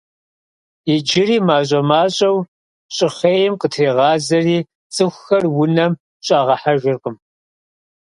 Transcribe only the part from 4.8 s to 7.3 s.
цӀыхухэр унэм щӀагъэхьэжыркъым.